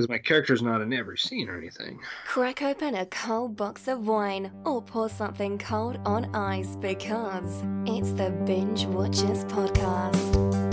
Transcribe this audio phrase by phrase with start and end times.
[0.00, 1.98] because my character's not in every scene or anything.
[2.24, 8.12] Crack open a cold box of wine or pour something cold on ice because it's
[8.12, 10.69] the Binge Watchers Podcast.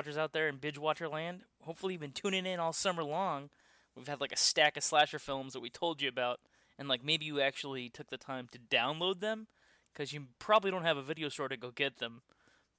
[0.00, 1.42] Watchers out there in binge watcher land.
[1.62, 3.50] Hopefully, you've been tuning in all summer long.
[3.94, 6.40] We've had like a stack of slasher films that we told you about,
[6.78, 9.46] and like maybe you actually took the time to download them
[9.92, 12.22] because you probably don't have a video store to go get them.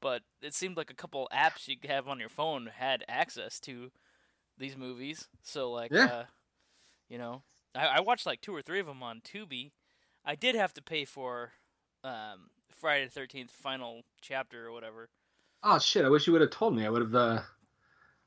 [0.02, 3.92] But it seemed like a couple apps you have on your phone had access to
[4.58, 5.28] these movies.
[5.44, 6.06] So like, Yeah.
[6.06, 6.24] uh,
[7.08, 7.44] you know,
[7.76, 9.74] I, I watched like two or three of them on Tubi.
[10.26, 11.52] I did have to pay for
[12.04, 15.10] um, Friday the Thirteenth final chapter or whatever.
[15.63, 16.05] Oh shit!
[16.05, 16.85] I wish you would have told me.
[16.85, 17.15] I would have.
[17.15, 17.41] Uh,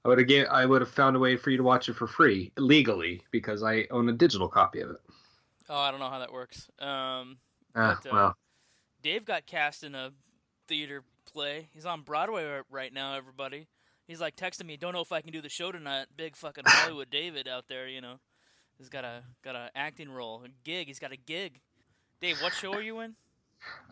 [0.05, 0.29] I would have.
[0.29, 3.23] Get, I would have found a way for you to watch it for free legally
[3.31, 5.01] because I own a digital copy of it.
[5.69, 6.69] Oh, I don't know how that works.
[6.79, 7.39] Um,
[7.75, 8.37] Ah, But, uh, well,
[9.03, 10.13] Dave got cast in a
[10.69, 11.69] theater play.
[11.73, 13.15] He's on Broadway right now.
[13.15, 13.67] Everybody,
[14.07, 14.77] he's like texting me.
[14.77, 16.07] Don't know if I can do the show tonight.
[16.17, 18.21] Big fucking Hollywood David out there, you know.
[18.79, 20.87] He's got a got a acting role, a gig.
[20.89, 21.61] He's got a gig.
[22.21, 23.15] Dave, what show are you in?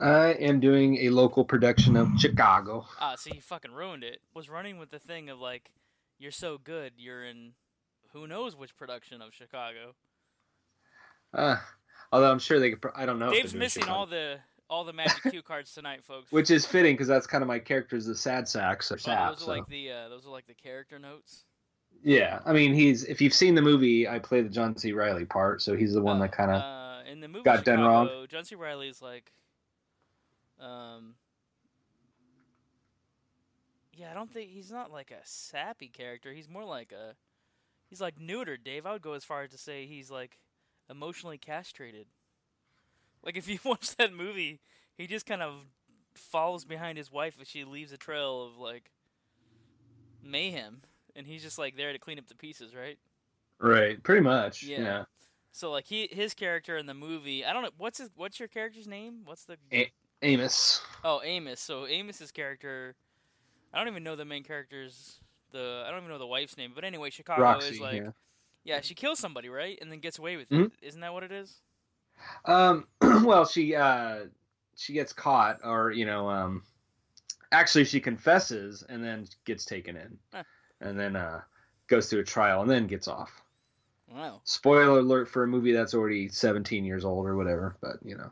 [0.00, 2.86] I am doing a local production of Chicago.
[3.00, 4.20] Ah, see, he fucking ruined it.
[4.34, 5.70] Was running with the thing of like,
[6.18, 7.52] you're so good, you're in,
[8.12, 9.94] who knows which production of Chicago.
[11.32, 11.56] Uh,
[12.12, 12.82] although I'm sure they could.
[12.82, 13.30] pro- I don't know.
[13.30, 13.98] Dave's missing Chicago.
[13.98, 16.32] all the all the magic cue cards tonight, folks.
[16.32, 18.82] which is fitting because that's kind of my character's the sad sack.
[18.82, 19.50] So, Oh, sap, those are so.
[19.50, 21.44] like the uh, those are like the character notes.
[22.02, 24.92] yeah, I mean, he's if you've seen the movie, I play the John C.
[24.92, 26.60] Reilly part, so he's the one Oh, that kind of.
[26.62, 28.08] uh, in the movie got done wrong.
[28.28, 28.54] John C.
[28.54, 29.32] Reilly's like,
[30.62, 31.14] um,
[33.94, 36.32] yeah, I don't think he's not like a sappy character.
[36.32, 37.14] He's more like a,
[37.90, 38.64] he's like neutered.
[38.64, 40.38] Dave, I would go as far as to say he's like
[40.88, 42.06] emotionally castrated.
[43.24, 44.60] Like if you watch that movie,
[44.96, 45.66] he just kind of
[46.14, 48.90] follows behind his wife as she leaves a trail of like
[50.22, 50.82] mayhem,
[51.16, 52.98] and he's just like there to clean up the pieces, right?
[53.58, 54.62] right, pretty much.
[54.62, 54.80] Yeah.
[54.80, 55.04] Yeah.
[55.52, 58.48] So like he his character in the movie, I don't know what's his what's your
[58.48, 59.20] character's name?
[59.24, 59.92] What's the A-
[60.22, 60.80] Amos.
[61.04, 61.60] Oh, Amos.
[61.60, 62.94] So Amos's character,
[63.72, 65.18] I don't even know the main character's
[65.50, 67.74] the I don't even know the wife's name, but anyway, Chicago Roxie.
[67.74, 68.10] is like yeah.
[68.64, 69.78] yeah, she kills somebody, right?
[69.82, 70.66] And then gets away with Mhm.
[70.66, 70.72] it.
[70.82, 71.60] Isn't that what it is?
[72.44, 72.86] Um.
[73.24, 74.24] Well, she uh,
[74.76, 76.62] she gets caught, or you know, um,
[77.52, 80.42] actually she confesses and then gets taken in, Huh.
[80.80, 81.42] and then uh,
[81.88, 83.42] goes through a trial and then gets off.
[84.10, 84.40] Wow.
[84.44, 88.30] Spoiler alert for a movie that's already 17 years old or whatever, but you know.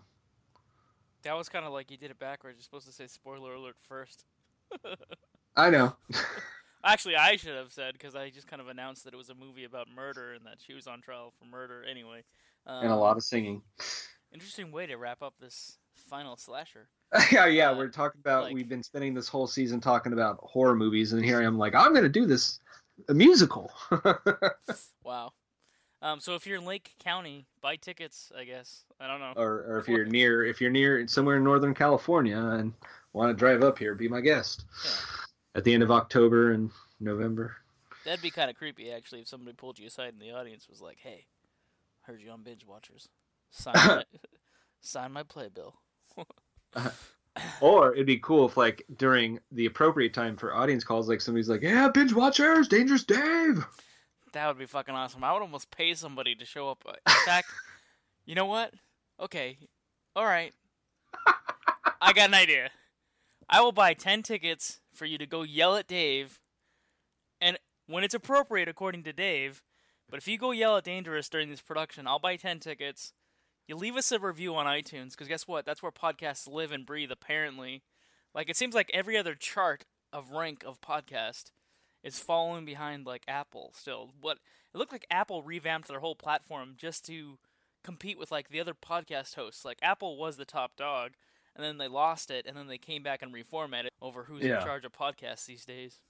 [1.22, 2.56] That was kind of like you did it backwards.
[2.56, 4.24] You're supposed to say spoiler alert first.
[5.56, 5.94] I know.
[6.84, 9.34] Actually, I should have said because I just kind of announced that it was a
[9.34, 11.84] movie about murder and that she was on trial for murder.
[11.88, 12.24] Anyway,
[12.66, 13.60] um, and a lot of singing.
[14.32, 16.88] interesting way to wrap up this final slasher.
[17.32, 17.70] yeah, yeah.
[17.70, 18.44] uh, we're talking about.
[18.44, 21.58] like- we've been spending this whole season talking about horror movies, and here I am,
[21.58, 22.60] like, I'm going to do this
[23.08, 23.72] a musical.
[25.02, 25.32] Wow.
[26.02, 28.32] Um, so if you're in Lake County, buy tickets.
[28.36, 29.32] I guess I don't know.
[29.36, 32.72] or, or if you're near, if you're near somewhere in Northern California and
[33.12, 34.90] want to drive up here, be my guest Yeah.
[35.56, 37.56] at the end of October and November.
[38.04, 40.80] That'd be kind of creepy, actually, if somebody pulled you aside in the audience was
[40.80, 41.26] like, "Hey,
[42.02, 43.08] heard you on Binge Watchers.
[43.50, 44.04] Sign my,
[44.80, 45.74] sign my playbill."
[47.60, 51.48] Or it'd be cool if, like, during the appropriate time for audience calls, like somebody's
[51.48, 53.64] like, "Yeah, binge watchers, Dangerous Dave."
[54.32, 55.24] That would be fucking awesome.
[55.24, 56.84] I would almost pay somebody to show up.
[56.86, 57.48] In fact,
[58.24, 58.72] you know what?
[59.18, 59.58] Okay,
[60.14, 60.52] all right.
[62.00, 62.70] I got an idea.
[63.48, 66.40] I will buy ten tickets for you to go yell at Dave,
[67.40, 69.62] and when it's appropriate, according to Dave.
[70.08, 73.12] But if you go yell at Dangerous during this production, I'll buy ten tickets.
[73.68, 75.64] You leave us a review on iTunes because guess what?
[75.64, 77.12] That's where podcasts live and breathe.
[77.12, 77.82] Apparently,
[78.34, 81.50] like it seems like every other chart of rank of podcast
[82.02, 84.10] is following behind like Apple still.
[84.20, 84.38] What
[84.74, 87.38] it looked like Apple revamped their whole platform just to
[87.82, 89.64] compete with like the other podcast hosts.
[89.64, 91.12] Like Apple was the top dog,
[91.54, 94.58] and then they lost it, and then they came back and reformatted over who's Yeah.
[94.60, 96.00] in charge of podcasts these days.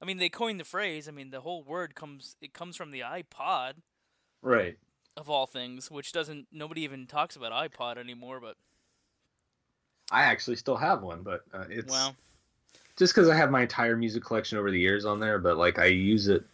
[0.00, 1.08] I mean, they coined the phrase.
[1.08, 3.74] I mean, the whole word comes it comes from the iPod
[4.42, 4.78] Right.
[5.16, 8.38] of all things, which doesn't nobody even talks about iPod anymore.
[8.40, 8.56] But
[10.10, 12.14] I actually still have one, but uh, it's well,
[12.96, 15.38] just because I have my entire music collection over the years on there.
[15.38, 16.44] But like, I use it.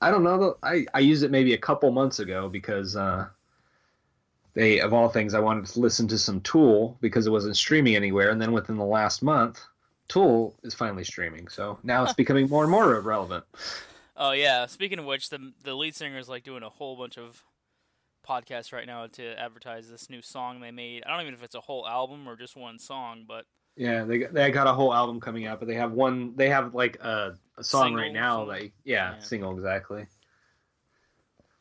[0.00, 0.38] I don't know.
[0.38, 0.58] though.
[0.62, 3.26] I I used it maybe a couple months ago because uh,
[4.54, 7.96] they of all things I wanted to listen to some Tool because it wasn't streaming
[7.96, 9.60] anywhere, and then within the last month,
[10.08, 11.48] Tool is finally streaming.
[11.48, 13.44] So now it's becoming more and more relevant.
[14.16, 14.66] Oh yeah.
[14.66, 17.42] Speaking of which, the the lead singer is like doing a whole bunch of
[18.26, 21.02] podcasts right now to advertise this new song they made.
[21.04, 23.44] I don't even know if it's a whole album or just one song, but
[23.76, 26.34] Yeah, they got, they got a whole album coming out, but they have one.
[26.36, 28.44] They have like a, a song Single, right now.
[28.44, 29.18] Like yeah, Yeah.
[29.18, 30.06] single exactly.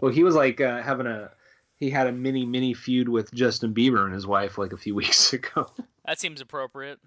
[0.01, 1.31] Well, he was like uh, having a
[1.77, 4.94] he had a mini mini feud with Justin Bieber and his wife like a few
[5.01, 5.68] weeks ago.
[6.06, 7.00] that seems appropriate.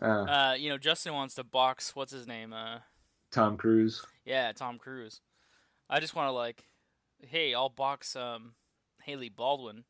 [0.00, 1.94] Uh, Uh, you know, Justin wants to box.
[1.94, 2.52] What's his name?
[2.52, 2.78] Uh,
[3.30, 4.04] Tom Cruise.
[4.24, 5.20] yeah, Tom Cruise.
[5.90, 6.64] I just want to like,
[7.26, 8.52] hey, I'll box um,
[9.02, 9.84] Hailey Baldwin.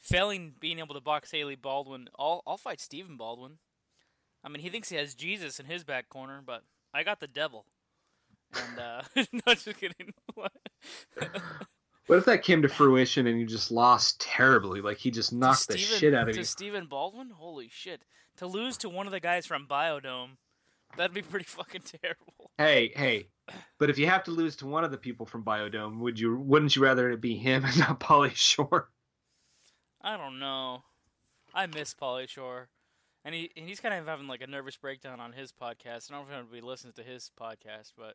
[0.00, 3.58] Failing being able to box Hailey Baldwin, I'll I'll fight Stephen Baldwin.
[4.44, 6.62] I mean, he thinks he has Jesus in his back corner, but
[6.94, 7.66] I got the devil.
[8.54, 9.02] And uh,
[9.32, 10.14] no, just kidding.
[12.08, 14.80] What if that came to fruition and you just lost terribly?
[14.80, 16.44] Like he just knocked to the shit out of to you.
[16.44, 17.28] Stephen Baldwin.
[17.28, 18.02] Holy shit!
[18.38, 20.38] To lose to one of the guys from Biodome,
[20.96, 22.50] that'd be pretty fucking terrible.
[22.56, 23.28] Hey, hey.
[23.78, 26.38] But if you have to lose to one of the people from Biodome, would you?
[26.38, 28.88] Wouldn't you rather it be him and not Pauly Shore?
[30.00, 30.84] I don't know.
[31.54, 32.68] I miss Pauly Shore,
[33.24, 36.10] and he and he's kind of having like a nervous breakdown on his podcast.
[36.10, 38.14] I don't know if anybody listens to his podcast, but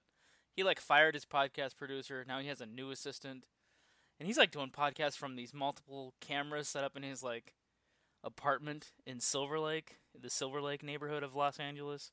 [0.55, 2.23] he like fired his podcast producer.
[2.27, 3.45] Now he has a new assistant,
[4.19, 7.53] and he's like doing podcasts from these multiple cameras set up in his like
[8.23, 12.11] apartment in Silver Lake, the Silver Lake neighborhood of Los Angeles.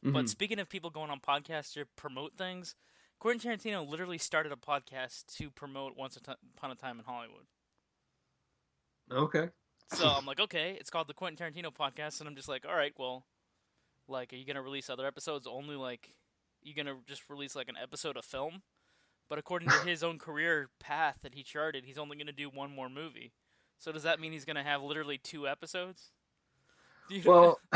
[0.00, 0.28] But Mhm.
[0.28, 2.76] speaking of people going on podcasts to promote things,
[3.18, 7.48] Quentin Tarantino literally started a podcast to promote Once Upon a Time in Hollywood.
[9.10, 9.48] Okay.
[9.92, 12.74] So I'm like, okay, it's called the Quentin Tarantino podcast, and I'm just like, all
[12.74, 13.24] right, well,
[14.06, 15.46] like, are you gonna release other episodes?
[15.46, 16.14] Only like,
[16.62, 18.62] you gonna just release like an episode of film?
[19.28, 22.74] But according to his own career path that he charted, he's only gonna do one
[22.74, 23.32] more movie.
[23.78, 26.10] So does that mean he's gonna have literally two episodes?
[27.24, 27.58] Well,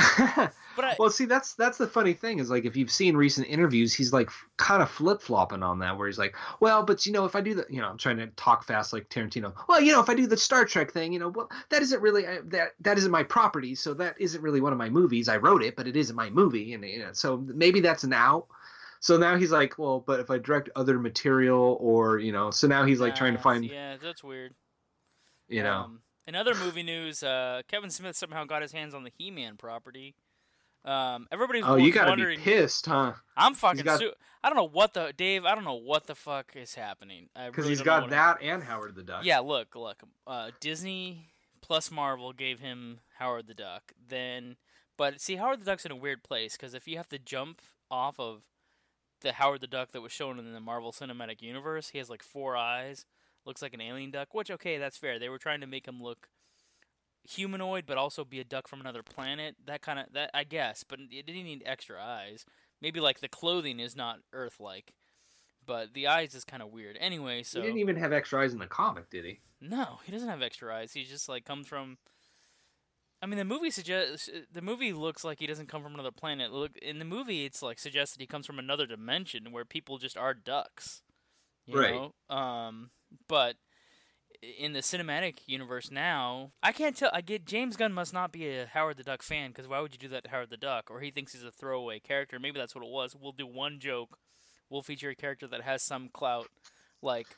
[0.76, 3.46] but I, well, see, that's that's the funny thing is like if you've seen recent
[3.46, 7.12] interviews, he's like kind of flip flopping on that, where he's like, well, but you
[7.12, 9.52] know, if I do the, you know, I'm trying to talk fast like Tarantino.
[9.68, 12.00] Well, you know, if I do the Star Trek thing, you know, well, that isn't
[12.00, 15.28] really uh, that that isn't my property, so that isn't really one of my movies.
[15.28, 18.12] I wrote it, but it isn't my movie, and you know, so maybe that's an
[18.12, 18.46] out.
[19.00, 22.68] So now he's like, well, but if I direct other material, or you know, so
[22.68, 24.54] now he's like trying to find, Yeah, that's weird.
[25.48, 29.04] you know, Um, in other movie news, uh, Kevin Smith somehow got his hands on
[29.04, 30.14] the He-Man property.
[30.84, 32.38] Um, everybody's oh, you got to wondering.
[32.38, 33.12] be pissed, huh?
[33.36, 33.84] I'm fucking.
[33.84, 35.44] got- su- I don't know what the Dave.
[35.44, 37.28] I don't know what the fuck is happening.
[37.34, 39.24] Because Because he's got that and Howard the Duck.
[39.24, 40.02] Yeah, look, look.
[40.26, 41.28] Uh, Disney
[41.60, 43.92] plus Marvel gave him Howard the Duck.
[44.08, 44.56] Then,
[44.96, 47.62] but see, Howard the Duck's in a weird place because if you have to jump
[47.88, 48.42] off of
[49.20, 52.24] the Howard the Duck that was shown in the Marvel Cinematic Universe, he has like
[52.24, 53.06] four eyes,
[53.44, 54.34] looks like an alien duck.
[54.34, 55.18] Which okay, that's fair.
[55.18, 56.28] They were trying to make him look
[57.28, 59.56] humanoid, but also be a duck from another planet.
[59.66, 62.44] That kind of that I guess, but it didn't need extra eyes.
[62.80, 64.92] Maybe like the clothing is not Earth-like,
[65.64, 66.96] but the eyes is kind of weird.
[67.00, 69.40] Anyway, so He didn't even have extra eyes in the comic, did he?
[69.60, 70.92] no, he doesn't have extra eyes.
[70.92, 71.98] He just like comes from.
[73.22, 76.50] I mean, the movie suggests the movie looks like he doesn't come from another planet.
[76.52, 80.16] Look, in the movie, it's like suggested he comes from another dimension where people just
[80.16, 81.02] are ducks.
[81.66, 81.92] You Right.
[82.28, 82.90] know, um,
[83.28, 83.56] but
[84.42, 87.10] in the cinematic universe now, I can't tell.
[87.12, 89.92] I get James Gunn must not be a Howard the Duck fan because why would
[89.92, 90.90] you do that to Howard the Duck?
[90.90, 92.38] Or he thinks he's a throwaway character.
[92.38, 93.14] Maybe that's what it was.
[93.14, 94.18] We'll do one joke.
[94.68, 96.48] We'll feature a character that has some clout,
[97.02, 97.28] like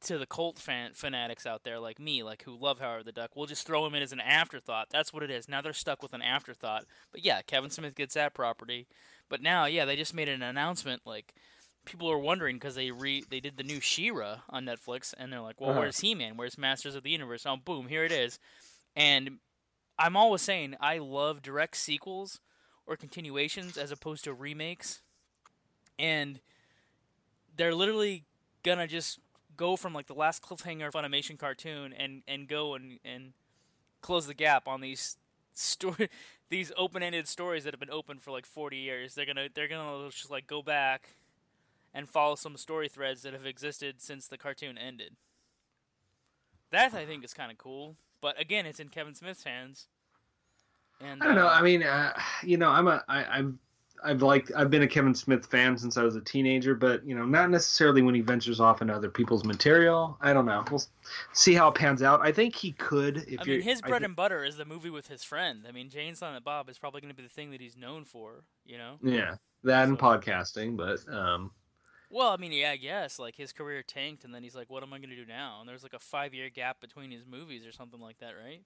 [0.00, 3.30] to the cult fan fanatics out there like me, like who love Howard the Duck,
[3.34, 4.88] we'll just throw him in as an afterthought.
[4.90, 5.48] That's what it is.
[5.48, 6.84] Now they're stuck with an afterthought.
[7.10, 8.86] But yeah, Kevin Smith gets that property.
[9.28, 11.02] But now, yeah, they just made an announcement.
[11.04, 11.34] Like
[11.88, 15.40] people are wondering because they re they did the new She-Ra on Netflix, and they're
[15.40, 15.80] like, well, Uh-huh.
[15.80, 16.36] where's He-Man?
[16.36, 17.46] Where's Masters of the Universe?
[17.46, 18.38] Oh, boom, here it is.
[18.96, 19.38] And
[19.98, 22.40] I'm always saying I love direct sequels
[22.86, 25.02] or continuations as opposed to remakes.
[25.98, 26.40] And
[27.56, 28.24] they're literally
[28.62, 29.18] gonna just
[29.56, 33.32] go from like the last cliffhanger of Filmation cartoon and and go and and
[34.02, 35.16] close the gap on these
[35.54, 36.08] story
[36.50, 39.14] these open-ended stories that have been open for like 40 years.
[39.14, 41.10] They're gonna they're gonna just like go back
[41.94, 45.16] and follow some story threads that have existed since the cartoon ended.
[46.70, 49.86] That I think is kind of cool, but again, it's in Kevin Smith's hands.
[51.00, 51.46] And I don't know.
[51.46, 53.54] uh, I mean, uh, you know, I'm a, I, I've,
[54.04, 57.14] I've liked, I've been a Kevin Smith fan since I was a teenager, but you
[57.14, 60.16] know, not necessarily when he ventures off into other people's material.
[60.20, 60.64] I don't know.
[60.70, 60.82] We'll
[61.32, 62.20] see how it pans out.
[62.22, 63.24] I think he could.
[63.28, 65.64] If I mean, his bread and butter is the movie with his friend.
[65.68, 67.76] I mean, Jay and Silent Bob is probably going to be the thing that he's
[67.76, 68.44] known for.
[68.64, 68.96] You know.
[69.02, 71.50] yeah, that and podcasting, but um,
[72.10, 74.82] Well, I mean, yeah, I guess like his career tanked, and then he's like, "What
[74.82, 77.26] am I going to do now?" And there's like a five year gap between his
[77.26, 78.62] movies or something like that, right?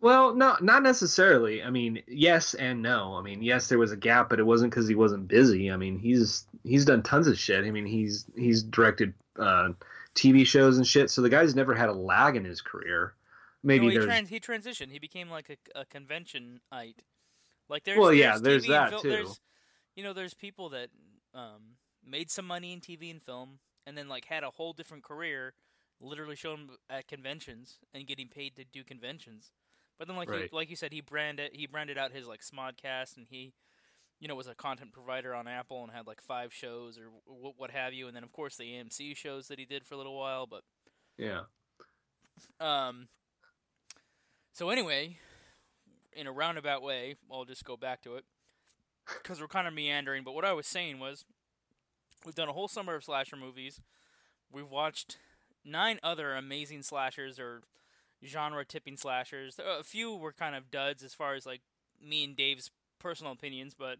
[0.00, 1.62] Well, no, not necessarily.
[1.62, 3.14] I mean, yes and no.
[3.14, 5.70] I mean, yes, there was a gap, but it wasn't because he wasn't busy.
[5.70, 7.64] I mean, he's he's done tons of shit.
[7.64, 9.70] I mean, he's he's directed uh,
[10.14, 11.10] TV shows and shit.
[11.10, 13.14] So the guy's never had a lag in his career.
[13.62, 14.90] Maybe no, he, trans- he transitioned.
[14.90, 17.02] He became like a, a conventionite.
[17.68, 19.08] Like there's Well, yeah, there's, there's that, fil- too.
[19.08, 19.40] There's,
[19.96, 20.90] you know, there's people that
[21.34, 21.75] um,
[22.06, 25.54] made some money in TV and film, and then like had a whole different career,
[26.00, 29.50] literally showing at conventions and getting paid to do conventions.
[29.98, 30.42] But then, like Right.
[30.42, 33.54] you, like you said, he branded he branded out his like Smodcast, and he,
[34.20, 37.54] you know, was a content provider on Apple and had like five shows or w-
[37.56, 39.98] what have you, and then of course the AMC shows that he did for a
[39.98, 40.62] little while, but.
[41.18, 41.42] yeah.
[42.60, 43.08] Um.
[44.52, 45.18] So anyway,
[46.12, 48.24] in a roundabout way, I'll just go back to it
[49.22, 50.24] because we're kind of meandering.
[50.24, 51.24] But what I was saying was,
[52.26, 53.80] we've done a whole summer of slasher movies.
[54.52, 55.16] We've watched
[55.64, 57.62] nine other amazing slashers or
[58.24, 59.58] genre tipping slashers.
[59.58, 61.62] A few were kind of duds as far as like
[62.02, 63.98] me and Dave's personal opinions, but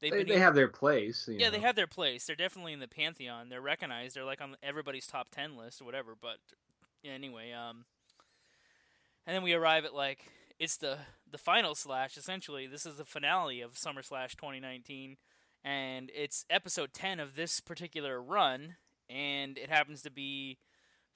[0.00, 1.26] They, they have their place.
[1.28, 2.24] you yeah, they have their place.
[2.26, 3.48] They're definitely in the pantheon.
[3.48, 4.14] They're recognized.
[4.16, 6.14] They're like on everybody's top ten list or whatever.
[6.20, 6.38] But
[7.04, 7.84] anyway, um,
[9.26, 10.98] and then we arrive at like it's the
[11.30, 12.16] the final slash.
[12.16, 15.16] Essentially, this is the finale of Summer Slash 2019,
[15.64, 18.76] and it's episode 10 of this particular run,
[19.08, 20.58] and it happens to be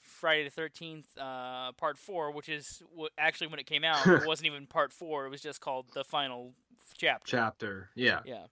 [0.01, 4.23] Friday the 13th, uh, part four, which is what actually when it came out, it
[4.27, 5.27] wasn't even part four.
[5.27, 6.55] It was just called the final
[6.97, 7.37] chapter.
[7.37, 7.89] chapter.
[7.95, 8.21] Yeah.
[8.25, 8.47] Yeah.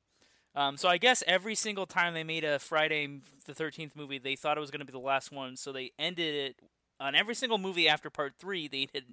[0.54, 4.36] Um, so I guess every single time they made a Friday the Thirteenth movie, they
[4.36, 6.56] thought it was going to be the last one, so they ended it
[6.98, 8.66] on every single movie after Part Three.
[8.66, 9.04] They had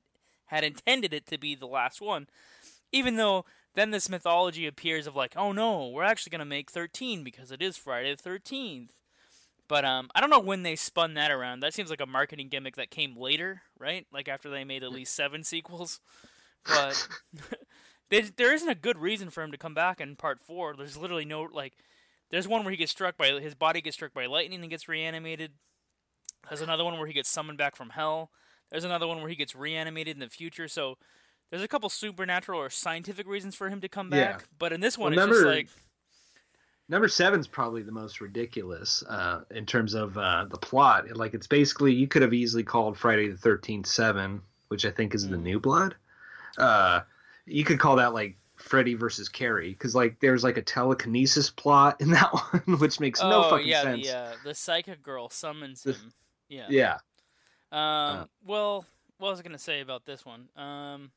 [0.47, 2.27] had intended it to be the last one,
[2.91, 3.45] even though
[3.77, 7.61] then this mythology appears of like, oh no, we're actually to make thirteen because it
[7.61, 8.93] is Friday the Thirteenth.
[9.67, 11.59] But um, I don't know when they spun that around.
[11.59, 14.07] That seems like a marketing gimmick that came later, right?
[14.11, 15.99] Like after they made at least seven sequels.
[16.65, 17.07] But
[18.09, 20.75] there, there isn't a good reason for him to come back in part four.
[20.75, 21.73] There's literally no like.
[22.31, 24.89] There's one where he gets struck by his body gets struck by lightning and gets
[24.89, 25.51] reanimated.
[26.49, 28.31] There's another one where he gets summoned back from hell.
[28.71, 30.67] There's another one where he gets reanimated in the future.
[30.67, 30.97] So
[31.49, 34.33] there's a couple supernatural or scientific reasons for him to come Yeah.
[34.33, 34.45] back.
[34.59, 35.67] But in this one, Well, it's just like
[36.89, 41.13] Number seven's probably the most ridiculous uh, in terms of uh, the plot.
[41.17, 45.13] Like it's basically you could have easily called Friday the Thirteenth Seven, which I think
[45.13, 45.41] is the Mm.
[45.43, 45.95] New Blood.
[46.57, 47.01] Uh,
[47.45, 51.99] you could call that like Freddy versus Carrie because like there's like a telekinesis plot
[51.99, 54.07] in that one, which makes no oh fucking yeah, sense.
[54.07, 56.13] the uh, the psychic girl summons The- him.
[56.47, 56.67] Yeah.
[56.69, 56.97] Yeah,
[57.73, 58.29] Um.
[58.45, 58.85] well,
[59.17, 60.47] what was I gonna say about this one?
[60.55, 61.11] Um.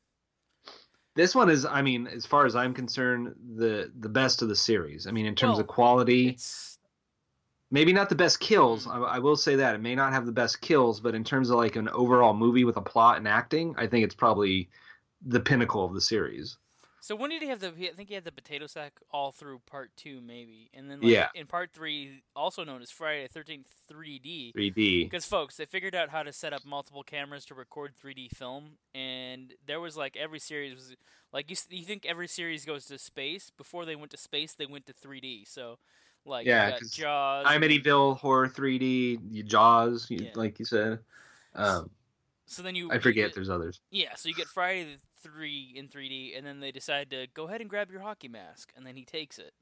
[1.20, 4.56] This one is, I mean, as far as I'm concerned, the the best of the
[4.56, 5.06] series.
[5.06, 6.78] I mean, in terms Well, of quality, It's
[7.70, 8.86] maybe not the best kills.
[8.86, 9.06] Mm.
[9.06, 11.50] I, I will say that it may not have the best kills, but in terms
[11.50, 14.70] of like an overall movie with a plot and acting, I think it's probably
[15.26, 16.56] the pinnacle of the series.
[17.02, 17.68] So when did he have the?
[17.68, 21.10] I think he had the potato sack all through part two, maybe, and then like,
[21.10, 21.28] Yeah.
[21.34, 24.52] in part three, also known as Friday the Thirteenth 3D.
[24.54, 25.04] 3D.
[25.04, 28.72] Because folks, they figured out how to set up multiple cameras to record 3D film,
[28.94, 30.94] and there was like every series was
[31.32, 31.56] like you.
[31.70, 33.50] You think every series goes to space?
[33.56, 35.44] Before they went to space, they went to 3D.
[35.48, 35.78] So,
[36.26, 37.46] like you Yeah, Jaws.
[37.46, 40.30] Amityville horror 3D, Jaws, you, Yeah.
[40.34, 40.98] like you said.
[41.54, 41.90] Um,
[42.46, 42.90] So then you.
[42.90, 43.28] I you forget.
[43.28, 43.80] get- There's others.
[43.90, 47.48] Yeah, so you get Friday the three in 3D, and then they decide to go
[47.48, 49.52] ahead and grab your hockey mask, and then he takes it,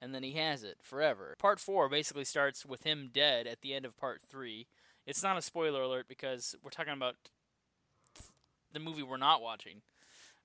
[0.00, 1.34] and then he has it forever.
[1.38, 4.66] Part four basically starts with him dead at the end of part three.
[5.06, 7.16] It's not a spoiler alert because we're talking about
[8.72, 9.82] the movie we're not watching.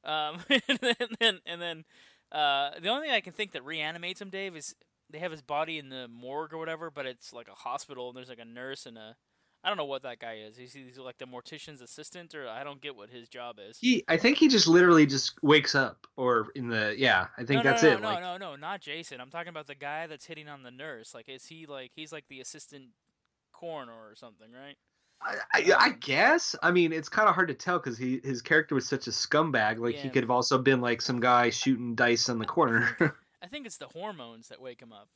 [0.04, 0.80] Um, and
[1.20, 1.86] then, and then,
[2.32, 4.76] uh, the only thing I can think that reanimates him, Dave, is
[5.10, 8.18] they have his body in the morgue or whatever, but it's like a hospital, and
[8.18, 9.16] there's like a nurse and a
[9.64, 10.58] I don't know what that guy is.
[10.58, 13.78] He's, he's like the mortician's assistant, or I don't get what his job is.
[13.80, 17.28] He, I think he just literally just wakes up, or in the yeah.
[17.38, 18.02] I think no, that's no, no, it.
[18.02, 19.22] No, like, no, no, not Jason.
[19.22, 21.14] I'm talking about the guy that's hitting on the nurse.
[21.14, 22.90] Like, is he like he's like the assistant
[23.54, 24.76] coroner or something, right?
[25.22, 26.56] I, I, I guess.
[26.62, 29.12] I mean, it's kind of hard to tell because he his character was such a
[29.12, 29.80] scumbag.
[29.80, 32.98] Like he could have also been like some guy shooting dice on the corner.
[33.42, 35.08] I think it's the hormones that wake him up.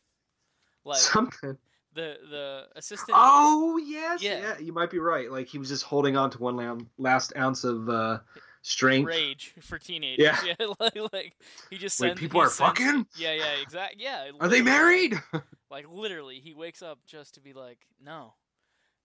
[0.85, 1.57] Like Something.
[1.97, 3.17] The the assistant.
[3.19, 4.39] Oh yes, Yeah.
[4.39, 4.57] yeah.
[4.59, 5.29] You might be right.
[5.31, 8.19] Like he was just holding on to one last ounce of uh,
[8.61, 9.07] strength.
[9.07, 10.25] Rage for teenagers.
[10.47, 10.65] Yeah.
[10.79, 11.33] like, like
[11.69, 13.05] he just sends, people are sends- fucking?
[13.17, 14.03] Yeah, yeah, exactly.
[14.03, 14.29] Yeah.
[14.39, 15.15] Are they married?
[15.69, 18.35] Like literally, he wakes up just to be like, no.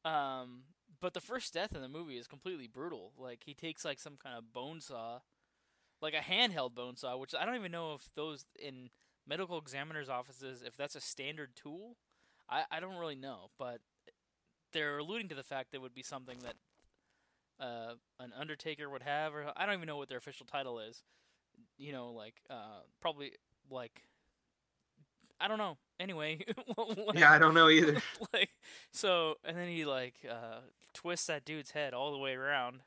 [0.05, 0.63] Um,
[1.01, 3.11] but the first death in the movie is completely brutal.
[3.19, 5.19] Like he takes like some kind of bone saw,
[6.01, 8.91] like a handheld bone saw, which I don't even know if those in
[9.27, 11.97] medical examiners' offices if that's a standard tool.
[12.53, 13.81] I I don't really know, but
[14.73, 16.55] they're alluding to the fact that it would be something that
[17.65, 21.03] uh, an Undertaker would have, or I don't even know what their official title is.
[21.79, 23.33] You know, like uh, probably
[23.71, 24.03] like
[25.41, 25.77] I don't know.
[25.99, 26.41] Anyway,
[26.77, 28.01] like, Yeah, I don't know either.
[28.33, 28.51] like
[28.93, 30.61] so, and then he like uh,
[30.95, 32.81] twists that dude's head all the way around.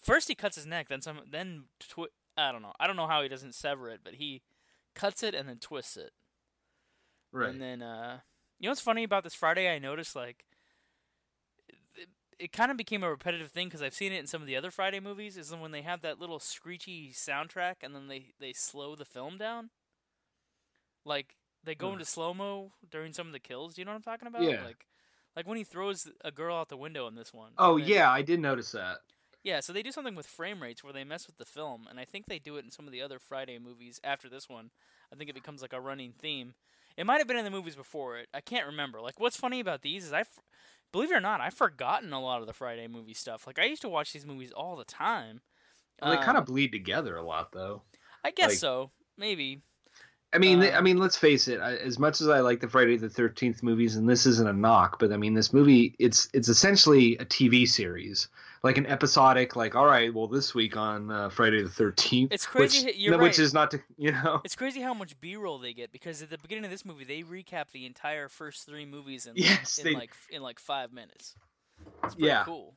[0.00, 2.72] First, he cuts his neck, then some, then twi- I don't know.
[2.78, 4.42] I don't know how he doesn't sever it, but he
[4.94, 6.12] cuts it and then twists it.
[7.32, 7.50] Right.
[7.50, 8.20] And then, uh,
[8.58, 9.72] you know what's funny about this Friday?
[9.72, 10.44] I noticed like
[11.96, 14.46] it, it kind of became a repetitive thing because I've seen it in some of
[14.46, 15.36] the other Friday movies.
[15.36, 19.38] Is when they have that little screechy soundtrack and then they they slow the film
[19.38, 19.70] down.
[21.04, 21.94] Like they go Hmm.
[21.94, 23.74] into slow mo during some of the kills.
[23.74, 24.42] Do you know what I'm talking about?
[24.42, 24.62] Yeah.
[24.64, 24.86] Like,
[25.36, 27.52] like when he throws a girl out the window in this one.
[27.58, 28.98] oh yeah, I did notice that.
[29.44, 31.98] yeah, so they do something with frame rates where they mess with the film, and
[31.98, 34.70] I think they do it in some of the other Friday movies after this one.
[35.12, 36.54] I think it becomes like a running theme.
[36.98, 38.28] It might have been in the movies before it.
[38.34, 39.00] I can't remember.
[39.00, 40.24] Like, what's funny about these is I,
[40.92, 43.46] believe it or not, I've forgotten a lot of the Friday movie stuff.
[43.46, 45.40] Like, I used to watch these movies all the time.
[46.02, 47.82] Well, they kind Um, of bleed together a lot, though.
[48.24, 48.90] I guess like- so.
[49.16, 49.62] Maybe.
[50.32, 51.58] I mean, th- I Um, mean, let's face it.
[51.60, 54.52] I, as much as I like the Friday the Thirteenth movies, and this isn't a
[54.52, 58.28] knock, but I mean, this movie it's it's essentially a TV series,
[58.62, 59.56] like an episodic.
[59.56, 63.16] Like, all right, well, this week on uh, Friday the Thirteenth, It's crazy Which, you're
[63.16, 63.38] which right.
[63.38, 64.42] is not to you know.
[64.44, 67.22] It's crazy how much B-roll they get because at the beginning of this movie they
[67.22, 71.36] recap the entire first three movies in, Yes, in they- like in like five minutes.
[72.04, 72.44] It's pretty Yeah.
[72.44, 72.74] cool.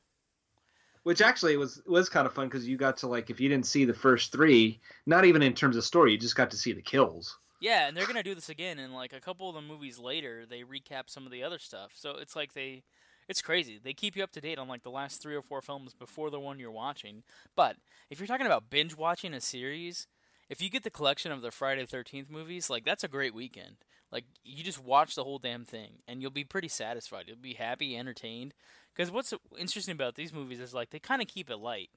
[1.02, 3.66] Which actually was was kind of fun because you got to like if you didn't
[3.66, 6.72] see the first three, not even in terms of story, you just got to see
[6.72, 7.38] the kills.
[7.62, 10.44] Yeah, and they're gonna do this again in like a couple of the movies later.
[10.44, 12.82] They recap some of the other stuff, so it's like they,
[13.28, 13.78] it's crazy.
[13.80, 16.28] They keep you up to date on like the last three or four films before
[16.28, 17.22] the one you're watching.
[17.54, 17.76] But
[18.10, 20.08] if you're talking about binge watching a series,
[20.50, 23.76] if you get the collection of the Friday Thirteenth movies, like that's a great weekend.
[24.10, 27.26] Like you just watch the whole damn thing, and you'll be pretty satisfied.
[27.28, 28.54] You'll be happy, entertained.
[28.92, 31.90] Because what's interesting about these movies is like they kind of keep it light.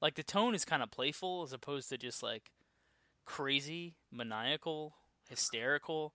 [0.00, 2.52] Like the tone is kind of playful as opposed to just like
[3.24, 4.94] crazy, maniacal,
[5.28, 6.12] hysterical.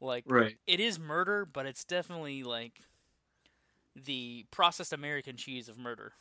[0.00, 0.56] Like Right.
[0.66, 2.80] it is murder, but it's definitely like
[3.96, 6.12] the processed American cheese of murder.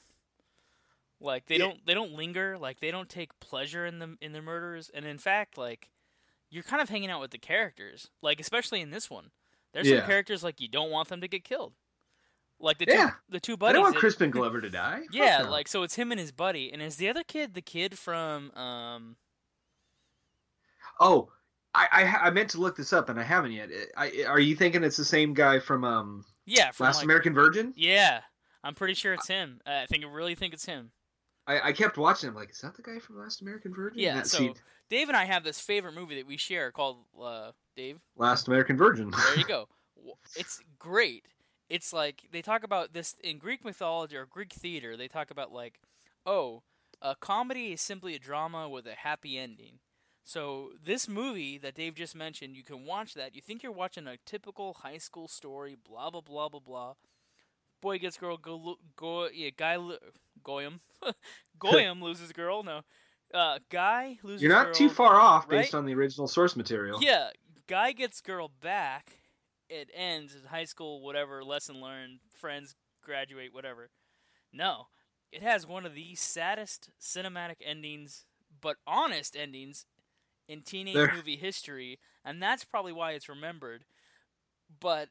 [1.19, 1.65] Like they Yeah.
[1.67, 5.05] don't they don't linger, like they don't take pleasure in the in their murders, and
[5.05, 5.89] in fact, like
[6.49, 8.09] you're kind of hanging out with the characters.
[8.21, 9.31] Like especially in this one,
[9.73, 9.99] there's Yeah.
[9.99, 11.73] some characters like you don't want them to get killed.
[12.59, 13.09] Like the Yeah.
[13.11, 13.71] two the two buddies.
[13.71, 15.03] I don't want Crispin Glover to die.
[15.11, 15.51] Yeah, no.
[15.51, 18.51] like so it's him and his buddy, and is the other kid the kid from
[18.55, 19.17] um
[20.99, 21.29] oh,
[21.73, 23.69] I, I I meant to look this up and I haven't yet.
[23.95, 27.33] I, are you thinking it's the same guy from um yeah from Last like, American
[27.33, 27.73] Virgin?
[27.75, 28.21] Yeah,
[28.63, 29.61] I'm pretty sure it's him.
[29.65, 30.91] Uh, I think I really think it's him.
[31.47, 32.29] I, I kept watching.
[32.29, 33.99] I'm like, is that the guy from Last American Virgin?
[33.99, 34.53] Yeah, That- so
[34.89, 37.99] Dave and I have this favorite movie that we share called uh, Dave.
[38.15, 39.11] Last American Virgin.
[39.11, 39.67] There you go.
[40.35, 41.25] It's great.
[41.69, 44.95] It's like they talk about this in Greek mythology or Greek theater.
[44.95, 45.81] They talk about like,
[46.25, 46.63] oh,
[47.01, 49.79] a comedy is simply a drama with a happy ending.
[50.27, 53.33] So this movie that Dave just mentioned, you can watch that.
[53.33, 56.93] You think you're watching a typical high school story, blah blah blah blah blah.
[57.81, 59.95] Boy gets girl, go, go yeah, guy, lo-
[60.43, 60.81] Goyim,
[61.59, 62.61] Goyim loses girl.
[62.61, 62.81] No,
[63.33, 64.41] uh, guy loses.
[64.41, 64.73] You're not girl.
[64.73, 65.61] too far off right?
[65.61, 67.01] based on the original source material.
[67.01, 67.29] Yeah,
[67.67, 69.19] guy gets girl back.
[69.69, 71.41] It ends in high school, whatever.
[71.41, 72.19] Lesson learned.
[72.37, 73.91] Friends graduate, whatever.
[74.51, 74.87] No,
[75.31, 78.25] it has one of the saddest cinematic endings,
[78.59, 79.85] but honest endings
[80.47, 83.85] in teenage There- movie history, and that's probably why it's remembered.
[84.79, 85.09] But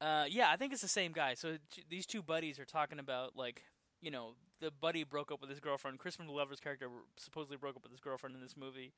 [0.00, 1.34] uh, yeah, I think it's the same guy.
[1.34, 3.62] So t- these two buddies are talking about like,
[4.00, 5.98] you know, the buddy broke up with his girlfriend.
[5.98, 8.92] Crispin Glover's character supposedly broke up with his girlfriend in this movie,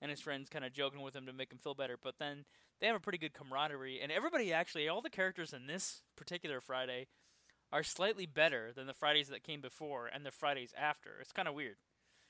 [0.00, 1.96] and his friends kind of joking with him to make him feel better.
[2.02, 2.44] But then
[2.80, 6.60] they have a pretty good camaraderie, and everybody actually, all the characters in this particular
[6.60, 7.06] Friday
[7.72, 11.12] are slightly better than the Fridays that came before and the Fridays after.
[11.20, 11.76] It's kind of weird.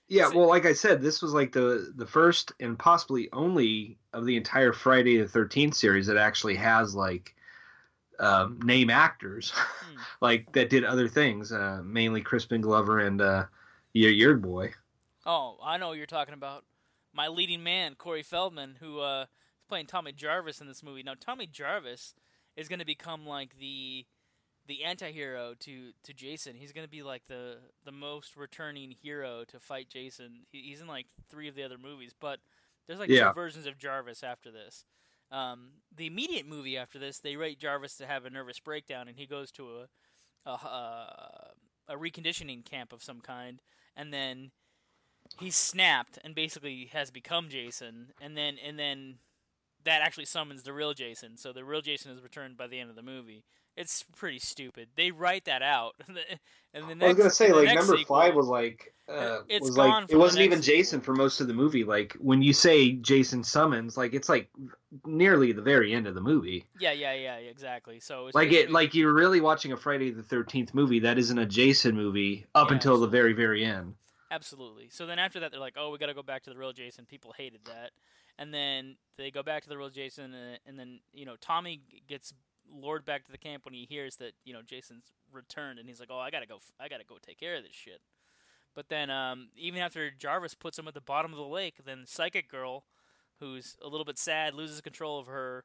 [0.09, 4.27] Yeah, well, like I said, this was like the the first and possibly only of
[4.27, 7.35] the entire Friday the Thirteenth series that actually has like
[8.21, 10.05] um, name actors, Hmm.
[10.21, 13.47] like that did other things, uh, mainly Crispin Glover and uh,
[13.95, 14.73] your your boy.
[15.25, 16.65] Oh, I know you're talking about.
[17.13, 21.03] My leading man, Corey Feldman, who uh, is playing Tommy Jarvis in this movie.
[21.03, 22.15] Now, Tommy Jarvis
[22.57, 24.07] is going to become like the
[24.67, 26.55] the anti-hero to, to Jason.
[26.57, 30.45] He's going to be like the the most returning hero to fight Jason.
[30.51, 32.39] He, he's in like three of the other movies, but
[32.87, 33.29] there's like Yeah.
[33.29, 34.85] two versions of Jarvis after this.
[35.31, 39.17] Um, the immediate movie after this, they rate Jarvis to have a nervous breakdown, and
[39.19, 39.89] he goes to a
[40.45, 41.53] a, a,
[41.89, 43.63] a reconditioning camp of some kind,
[43.97, 44.51] and then
[45.39, 49.19] he's snapped and basically has become Jason, and then and then
[49.85, 51.37] that actually summons the real Jason.
[51.37, 53.45] So the real Jason is returned by the end of the movie.
[53.77, 54.89] It's pretty stupid.
[54.97, 55.95] They write that out,
[56.75, 59.67] and the next, I was gonna say like number sequel- five was like uh, It's
[59.67, 61.83] was gone like it wasn't even next Jason for most of the movie.
[61.85, 64.51] Like when you say Jason summons, like it's like
[65.07, 66.67] nearly the very end of the movie.
[66.79, 67.99] Yeah, yeah, yeah, exactly.
[67.99, 71.39] So it's Like it, like you're really watching a Friday the Thirteenth movie that isn't
[71.39, 73.95] a Jason movie up Yeah, until the very very end.
[74.31, 74.89] Absolutely.
[74.91, 76.73] So then after that, they're like, "Oh, we got to go back to the real
[76.73, 77.91] Jason." People hated that,
[78.39, 81.83] and then they go back to the real Jason, and, and then you know Tommy
[82.09, 82.33] gets
[82.73, 86.01] lured back to the camp when he hears that you know Jason's returned, and he's
[86.01, 88.01] like, "Oh, I gotta go, I gotta go take care of this shit."
[88.75, 92.05] But then, um, even after Jarvis puts him at the bottom of the lake, then
[92.07, 92.85] Psychic Girl,
[93.39, 95.65] who's a little bit sad, loses control of her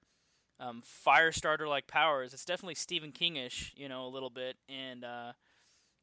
[0.59, 2.33] um, fire starter like powers.
[2.33, 5.33] It's definitely Stephen Kingish, you know, a little bit, and uh,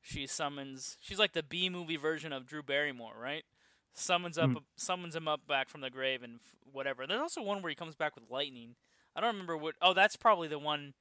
[0.01, 0.97] she summons.
[1.01, 3.45] She's like the B movie version of Drew Barrymore, right?
[3.93, 4.63] Summons up, Mm.
[4.77, 7.07] summons him up back from the grave and f- whatever.
[7.07, 8.75] There's also one where he comes back with lightning.
[9.17, 9.75] I don't remember what.
[9.81, 10.95] Oh, that's probably the one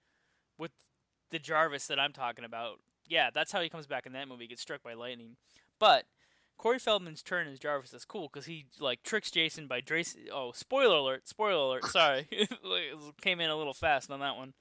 [0.58, 0.72] with
[1.32, 2.80] the Jarvis that I'm talking about.
[3.08, 4.44] Yeah, that's how he comes back in that movie.
[4.46, 5.36] He gets struck by lightning.
[5.80, 6.06] But
[6.58, 10.22] Corey Feldman's turn as Jarvis is cool because he like tricks Jason by Jason.
[10.32, 11.28] Oh, spoiler alert!
[11.28, 11.86] Spoiler alert!
[11.86, 12.50] Sorry, It
[13.22, 14.54] came in a little fast on that one.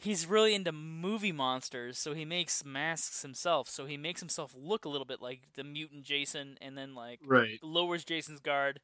[0.00, 3.68] He's really into movie monsters, so he makes masks himself.
[3.68, 7.20] So he makes himself look a little bit like the mutant Jason, and then like
[7.24, 7.58] Right.
[7.62, 8.80] lowers Jason's guard.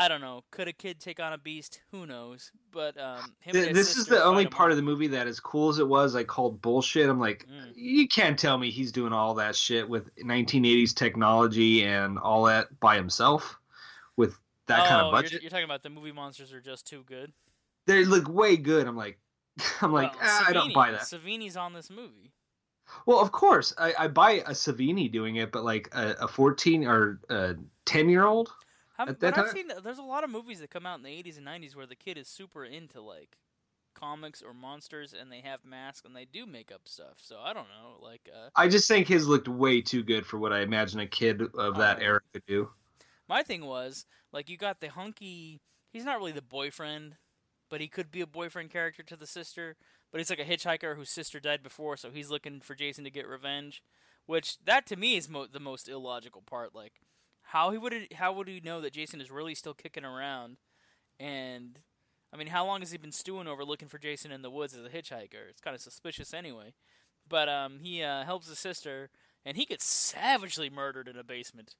[0.00, 0.44] I don't know.
[0.50, 1.80] Could a kid take on a beast?
[1.90, 2.50] Who knows?
[2.72, 4.72] But um, This is the only part off.
[4.72, 7.08] of the movie that, as cool as it was, I called bullshit.
[7.08, 7.72] I'm like, Mm.
[7.74, 12.68] you can't tell me he's doing all that shit with 1980s technology and all that
[12.80, 13.58] by himself
[14.16, 15.42] with that kind Oh, of you're- budget.
[15.42, 17.32] You're, talking about the movie monsters are just too good.
[17.86, 18.86] They look way good.
[18.86, 19.18] I'm like,
[19.82, 21.02] I'm like, Well, ah, I don't buy that.
[21.02, 22.32] Savini's on this movie.
[23.06, 26.86] Well, of course, I, I buy a Savini doing it, but like a, a 14
[26.86, 28.50] or a 10 year old.
[29.00, 30.98] How, At but that I've time- seen there's a lot of movies that come out
[30.98, 33.38] in the 80s and 90s where the kid is super into like
[33.94, 37.14] comics or monsters and they have masks and they do make up stuff.
[37.16, 40.38] So I don't know, like uh, I just think his looked way too good for
[40.38, 42.02] what I imagine a kid of that Oh.
[42.02, 42.70] era could do.
[43.26, 45.60] my thing was like you got the hunky.
[45.92, 47.16] He's not really the boyfriend,
[47.70, 49.76] but he could be a boyfriend character to the sister.
[50.12, 53.10] But he's like a hitchhiker whose sister died before, so he's looking for Jason to
[53.10, 53.82] get revenge.
[54.26, 56.74] Which that to me is mo- the most illogical part.
[56.74, 57.00] Like,
[57.50, 60.58] how he would how would he know that Jason is really still kicking around?
[61.18, 61.80] And
[62.32, 64.72] I mean, how long has he been stewing over looking for Jason in the woods
[64.74, 65.48] as a hitchhiker?
[65.48, 66.74] It's kind of suspicious anyway.
[67.28, 69.10] But um, he uh, helps his sister,
[69.44, 71.74] and he gets savagely murdered in a basement.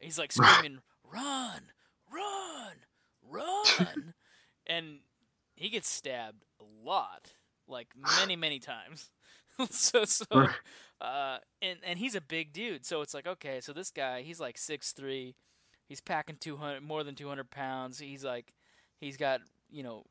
[0.00, 1.64] He's like screaming, "Run,
[2.10, 2.76] run,
[3.30, 4.14] run!"
[4.66, 5.00] and
[5.54, 7.34] he gets stabbed a lot,
[7.68, 9.10] like many, many times.
[9.70, 10.24] so, so,
[11.00, 14.40] uh, and and he's a big dude, so it's like, okay, so this guy, he's
[14.40, 15.34] like six three,
[15.88, 17.98] he's packing two hundred, more than two hundred pounds.
[17.98, 18.52] He's like,
[19.00, 20.04] he's got, you know,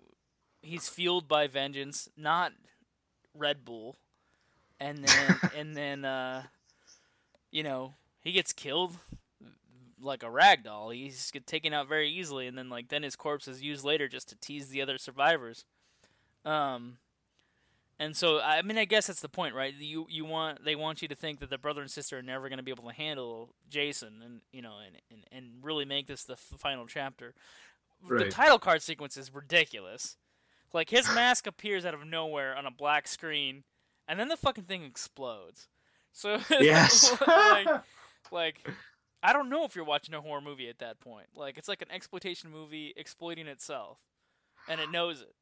[0.61, 2.53] he's fueled by vengeance, not
[3.33, 3.97] Red Bull,
[4.79, 6.43] and then and then, uh,
[7.51, 8.97] you know, he gets killed
[10.01, 10.89] like a rag doll.
[10.89, 14.29] He's taken out very easily, and then like then his corpse is used later just
[14.29, 15.65] to tease the other survivors.
[16.43, 16.97] Um,
[18.01, 19.75] and so I mean, I guess that's the point, right?
[19.77, 22.49] You you want they want you to think that the brother and sister are never
[22.49, 26.07] going to be able to handle Jason, and you know, and and, and really make
[26.07, 27.35] this the f- final chapter.
[28.09, 30.17] The title card sequence is ridiculous.
[30.73, 33.65] Like his mask appears out of nowhere on a black screen,
[34.07, 35.67] and then the fucking thing explodes.
[36.11, 37.15] So Yes.
[37.27, 37.67] like,
[38.31, 38.67] like
[39.21, 41.27] I don't know if you're watching a horror movie at that point.
[41.35, 43.99] Like it's like an exploitation movie exploiting itself,
[44.67, 45.35] and it knows it.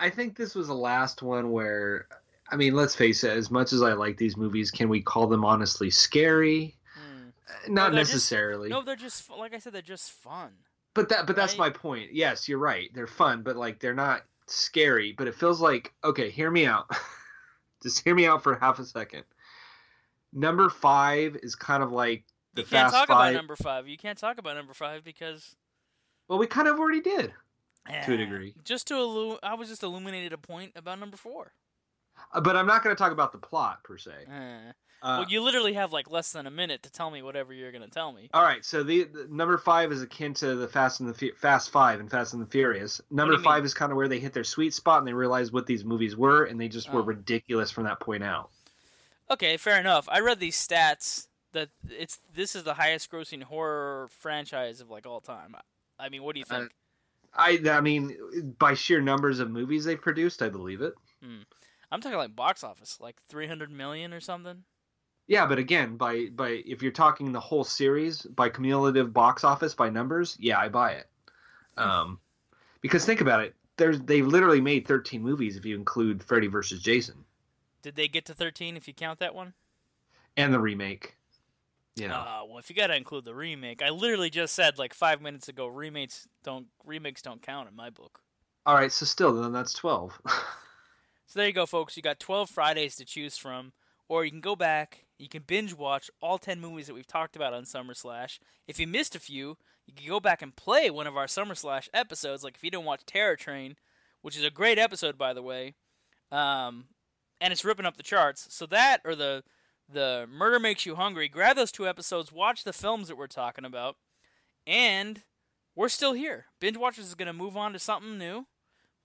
[0.00, 2.06] I think this was the last one where,
[2.50, 3.36] I mean, let's face it.
[3.36, 6.76] As much as I like these movies, can we call them honestly scary?
[6.96, 8.68] Uh, Not just- necessarily.
[8.68, 10.50] No, they're just like I said, they're just fun.
[10.94, 11.58] but that, but that's right?
[11.58, 12.12] my point.
[12.12, 12.90] Yes, you're right.
[12.94, 15.12] They're fun, but like they're not scary.
[15.16, 16.30] But it feels like okay.
[16.30, 16.86] Hear me out.
[17.82, 19.22] Just hear me out for half a second.
[20.32, 23.30] Number five is kind of like the You can't Fast talk Five.
[23.30, 23.86] about number five.
[23.88, 25.54] You can't talk about number five because
[26.26, 27.32] well, we kind of already did.
[27.88, 28.54] To a Eh, degree.
[28.64, 31.52] Just to illu- I was just illuminated a point about number four.
[32.32, 34.12] Uh, But I'm not going to talk about the plot per se.
[34.30, 34.72] Eh.
[35.00, 37.70] Uh, well, you literally have like less than a minute to tell me whatever you're
[37.70, 38.28] gonna tell me.
[38.34, 41.32] All right, so the, the number five is akin to the Fast and the Fu-
[41.36, 43.00] Fast Five and Fast and the Furious.
[43.08, 43.44] Number you mean?
[43.44, 45.84] five is kind of where they hit their sweet spot and they realized what these
[45.84, 47.04] movies were, and they just were Oh.
[47.04, 48.50] ridiculous from that point out.
[49.30, 50.08] Okay, fair enough.
[50.10, 55.06] I read these stats that it's this is the highest grossing horror franchise of like
[55.06, 55.54] all time.
[55.96, 56.72] I mean, what do you Uh, think?
[57.34, 60.94] I, I mean, by sheer numbers of movies they've produced, I believe it.
[61.90, 64.64] I'm talking like box office, like 300 million or something.
[65.26, 69.74] Yeah, but again, by by if you're talking the whole series by cumulative box office
[69.74, 71.08] by numbers, yeah, I buy it.
[71.76, 71.82] Hmm.
[71.84, 72.20] Um,
[72.80, 76.80] Because think about it, there's they've literally made 13 movies if you include Freddy versus
[76.82, 77.24] Jason
[77.82, 79.54] Did they get to 13 if you count that one?
[80.36, 81.16] and the remake.
[82.00, 84.94] You know, Uh, well, if you gotta include the remake, I literally just said like
[84.94, 88.20] five minutes ago, remakes don't remakes don't count in my book.
[88.66, 90.20] all right, so still then that's 12.
[91.26, 91.94] So there you go, folks.
[91.94, 93.72] You got 12 Fridays to choose from,
[94.08, 95.04] or you can go back.
[95.18, 98.40] You can binge watch all 10 movies that we've talked about on Summer Slash.
[98.66, 101.54] If you missed a few, you can go back and play one of our Summer
[101.54, 102.42] Slash episodes.
[102.42, 103.76] Like if you didn't watch Terror Train,
[104.22, 105.74] which is a great episode by the way,
[106.32, 106.86] um,
[107.42, 108.46] and it's ripping up the charts.
[108.48, 109.44] So that or the
[109.88, 111.28] the Murder Makes You Hungry.
[111.28, 112.32] Grab those two episodes.
[112.32, 113.96] Watch the films that we're talking about,
[114.66, 115.22] and
[115.74, 116.46] we're still here.
[116.60, 118.46] Binge Watchers is gonna move on to something new,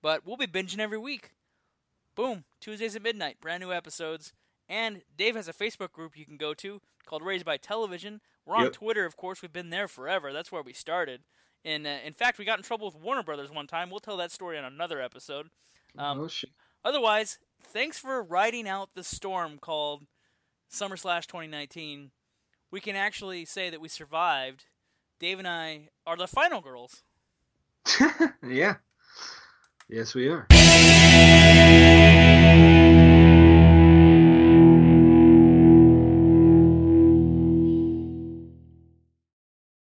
[0.02, 1.32] but we'll be binging every week.
[2.16, 2.44] Boom.
[2.60, 4.34] Tuesdays at midnight, brand new episodes.
[4.70, 8.22] And Dave has a Facebook group you can go to called Raised by Television.
[8.46, 8.74] We're on Yep.
[8.74, 9.42] Twitter, of course.
[9.42, 10.32] We've been there forever.
[10.32, 11.22] That's where we started.
[11.66, 13.90] And uh, in fact, we got in trouble with Warner Brothers one time.
[13.90, 15.48] We'll tell that story on another episode.
[15.98, 16.30] Um, oh.
[16.84, 20.06] Otherwise, thanks for riding out the storm called
[20.74, 22.10] Summer Slash 2019.
[22.72, 24.66] We can actually say that we survived.
[25.20, 27.04] Dave and I are the final girls.
[28.48, 28.78] yeah.
[29.88, 30.48] Yes, we are.